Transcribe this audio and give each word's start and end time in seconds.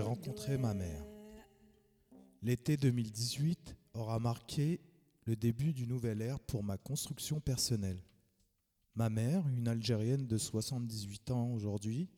rencontrer 0.00 0.58
ma 0.58 0.74
mère. 0.74 1.06
L'été 2.42 2.76
2018 2.76 3.74
aura 3.94 4.18
marqué 4.18 4.80
le 5.24 5.34
début 5.34 5.72
du 5.72 5.86
nouvel 5.86 6.20
ère 6.20 6.38
pour 6.40 6.62
ma 6.62 6.76
construction 6.76 7.40
personnelle. 7.40 8.02
Ma 8.94 9.08
mère, 9.08 9.48
une 9.48 9.68
Algérienne 9.68 10.26
de 10.26 10.36
78 10.36 11.30
ans 11.30 11.52
aujourd'hui, 11.52 12.10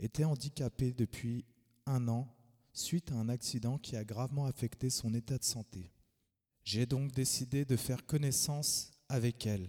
était 0.00 0.24
handicapée 0.24 0.92
depuis 0.92 1.44
un 1.86 2.08
an 2.08 2.34
suite 2.72 3.12
à 3.12 3.16
un 3.16 3.28
accident 3.28 3.78
qui 3.78 3.96
a 3.96 4.04
gravement 4.04 4.46
affecté 4.46 4.90
son 4.90 5.14
état 5.14 5.38
de 5.38 5.44
santé. 5.44 5.92
J'ai 6.64 6.86
donc 6.86 7.12
décidé 7.12 7.64
de 7.64 7.76
faire 7.76 8.04
connaissance 8.04 8.90
avec 9.08 9.46
elle, 9.46 9.68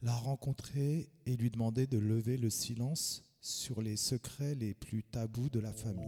la 0.00 0.14
rencontrer 0.14 1.10
et 1.26 1.36
lui 1.36 1.50
demander 1.50 1.86
de 1.86 1.98
lever 1.98 2.38
le 2.38 2.48
silence 2.48 3.22
sur 3.40 3.80
les 3.80 3.96
secrets 3.96 4.54
les 4.54 4.74
plus 4.74 5.02
tabous 5.02 5.48
de 5.48 5.60
la 5.60 5.72
famille. 5.72 6.06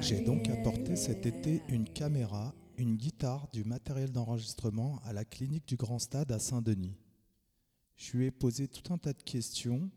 J'ai 0.00 0.20
donc 0.20 0.48
apporté 0.48 0.94
cet 0.94 1.26
été 1.26 1.62
une 1.68 1.88
caméra, 1.88 2.54
une 2.76 2.96
guitare, 2.96 3.48
du 3.52 3.64
matériel 3.64 4.12
d'enregistrement 4.12 5.00
à 5.04 5.12
la 5.12 5.24
clinique 5.24 5.66
du 5.66 5.76
Grand 5.76 5.98
Stade 5.98 6.30
à 6.30 6.38
Saint-Denis. 6.38 6.96
Je 7.96 8.16
lui 8.16 8.26
ai 8.26 8.30
posé 8.30 8.68
tout 8.68 8.92
un 8.92 8.98
tas 8.98 9.12
de 9.12 9.22
questions 9.22 9.90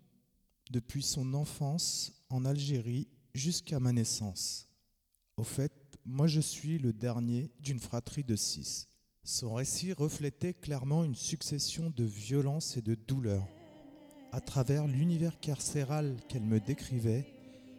depuis 0.72 1.04
son 1.04 1.34
enfance 1.34 2.14
en 2.30 2.46
Algérie 2.46 3.08
jusqu'à 3.34 3.80
ma 3.80 3.92
naissance. 3.92 4.68
Au 5.38 5.44
fait, 5.44 5.72
moi 6.06 6.28
je 6.28 6.42
suis 6.42 6.80
le 6.80 6.94
dernier 6.94 7.52
d'une 7.60 7.80
fratrie 7.80 8.24
de 8.24 8.36
six. 8.36 8.88
Son 9.24 9.54
récit 9.54 9.94
reflétait 9.94 10.54
clairement 10.54 11.04
une 11.04 11.16
succession 11.16 11.94
de 11.96 12.04
violences 12.04 12.78
et 12.78 12.82
de 12.82 12.96
douleurs. 12.96 13.48
À 14.32 14.42
travers 14.42 14.88
l'univers 14.88 15.40
carcéral 15.40 16.16
qu'elle 16.28 16.44
me 16.44 16.60
décrivait, 16.60 17.26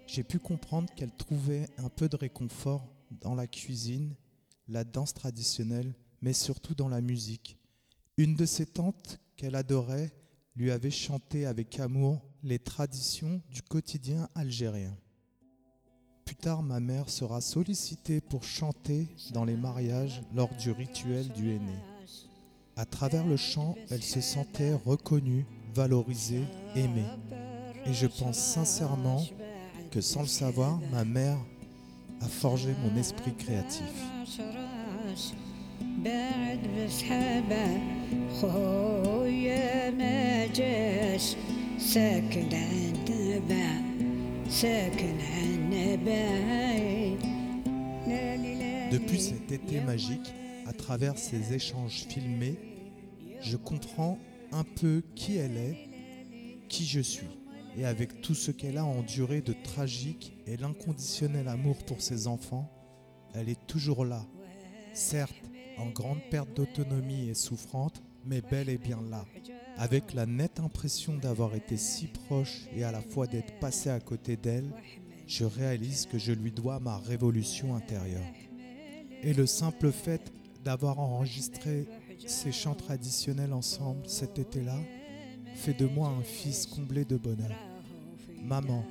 j'ai 0.07 0.25
pu 0.25 0.39
comprendre 0.39 0.93
qu'elle 0.95 1.15
trouvait 1.15 1.67
un 1.79 1.89
peu 1.89 2.09
de 2.09 2.17
réconfort 2.17 2.87
dans 3.11 3.35
la 3.35 3.47
cuisine, 3.47 4.15
la 4.69 4.84
danse 4.84 5.15
traditionnelle, 5.15 5.95
mais 6.21 6.33
surtout 6.33 6.75
dans 6.75 6.89
la 6.89 7.01
musique. 7.01 7.57
Une 8.17 8.34
de 8.34 8.47
ses 8.47 8.67
tantes 8.67 9.21
qu'elle 9.37 9.55
adorait 9.55 10.12
lui 10.57 10.71
avait 10.71 10.91
chanté 10.91 11.47
avec 11.47 11.79
amour 11.81 12.21
les 12.43 12.59
traditions 12.59 13.41
du 13.51 13.62
quotidien 13.62 14.29
algérien. 14.34 14.97
Plus 16.31 16.36
tard, 16.36 16.62
ma 16.62 16.78
mère 16.78 17.11
sera 17.11 17.41
sollicitée 17.41 18.20
pour 18.20 18.45
chanter 18.45 19.09
dans 19.33 19.45
les 19.45 19.56
mariages 19.56 20.23
lors 20.33 20.55
du 20.61 20.70
rituel 20.70 21.27
du 21.31 21.50
aîné. 21.50 21.75
À 22.77 22.84
travers 22.84 23.27
le 23.27 23.37
chant, 23.37 23.75
elle 23.91 24.05
se 24.05 24.20
sentait 24.20 24.75
reconnue, 24.87 25.45
valorisée, 25.75 26.45
aimée. 26.77 27.09
Et 27.84 27.92
je 27.92 28.06
pense 28.06 28.39
sincèrement 28.39 29.25
que 29.91 30.00
sans 30.00 30.20
le 30.20 30.28
savoir, 30.28 30.78
ma 30.92 31.05
mère 31.05 31.37
a 32.20 32.28
forgé 32.28 32.77
mon 32.81 32.97
esprit 32.97 33.34
créatif. 33.34 33.91
Depuis 48.91 49.20
cet 49.20 49.53
été 49.53 49.81
magique, 49.81 50.34
à 50.67 50.73
travers 50.73 51.17
ces 51.17 51.55
échanges 51.55 52.06
filmés, 52.09 52.59
je 53.41 53.56
comprends 53.56 54.19
un 54.50 54.65
peu 54.65 55.05
qui 55.15 55.37
elle 55.37 55.56
est, 55.56 55.88
qui 56.69 56.84
je 56.84 57.00
suis 57.00 57.28
et 57.78 57.84
avec 57.84 58.21
tout 58.22 58.34
ce 58.34 58.50
qu'elle 58.50 58.78
a 58.78 58.84
enduré 58.84 59.41
de 59.41 59.53
tragique 59.53 60.33
et 60.49 60.56
l'inconditionnel 60.56 61.47
amour 61.47 61.77
pour 61.84 62.03
ses 62.03 62.27
enfants, 62.27 62.69
elle 63.34 63.49
est 63.49 63.67
toujours 63.69 64.05
là. 64.05 64.27
Certes, 64.93 65.49
en 65.78 65.91
grande 65.91 66.21
perte 66.28 66.53
d'autonomie 66.55 67.28
et 67.28 67.34
souffrante, 67.34 68.03
mais 68.27 68.41
bel 68.41 68.69
et 68.69 68.78
bien 68.78 69.00
là, 69.09 69.25
avec 69.78 70.14
la 70.14 70.26
nette 70.26 70.60
impression 70.60 71.16
d'avoir 71.16 71.54
été 71.54 71.76
si 71.76 72.06
proche 72.06 72.66
et 72.75 72.84
à 72.84 72.92
la 72.92 73.00
fois 73.00 73.26
d'être 73.26 73.58
passé 73.58 73.91
à 73.91 74.00
côté 74.00 74.36
d'elle, 74.36 74.70
je 75.26 75.44
réalise 75.44 76.06
que 76.06 76.19
je 76.19 76.32
lui 76.32 76.50
dois 76.50 76.81
ma 76.81 76.98
révolution 76.98 77.75
intérieure. 77.75 78.26
Et 79.22 79.32
le 79.32 79.47
simple 79.47 79.92
fait 79.92 80.32
d'avoir 80.64 80.98
enregistré 80.98 81.86
ces 82.26 82.53
chants 82.53 82.75
traditionnels 82.75 83.53
ensemble 83.53 84.06
cet 84.06 84.38
été-là, 84.38 84.76
Fais 85.54 85.75
de 85.75 85.87
moi 85.87 86.08
un 86.08 86.22
fils 86.22 86.64
comblé 86.64 87.04
de 87.04 87.19
bonheur. 87.19 87.52
Maman, 88.42 88.82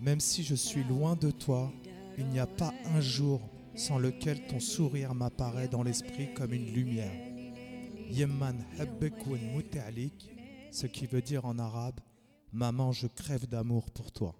même 0.00 0.18
si 0.18 0.42
je 0.42 0.56
suis 0.56 0.82
loin 0.82 1.14
de 1.14 1.30
toi, 1.30 1.72
il 2.18 2.26
n'y 2.26 2.40
a 2.40 2.48
pas 2.48 2.74
un 2.86 3.00
jour 3.00 3.40
sans 3.76 3.98
lequel 3.98 4.44
ton 4.48 4.58
sourire 4.58 5.14
m'apparaît 5.14 5.68
dans 5.68 5.84
l'esprit 5.84 6.34
comme 6.34 6.52
une 6.52 6.72
lumière. 6.72 7.29
Yemman 8.10 8.56
ce 10.72 10.86
qui 10.86 11.06
veut 11.06 11.22
dire 11.22 11.44
en 11.44 11.58
arabe 11.58 12.00
Maman, 12.52 12.90
je 12.90 13.06
crève 13.06 13.46
d'amour 13.46 13.90
pour 13.92 14.10
toi. 14.10 14.34